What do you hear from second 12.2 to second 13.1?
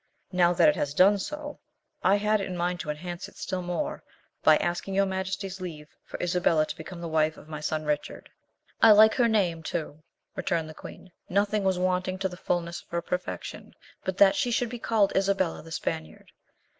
the fulness of her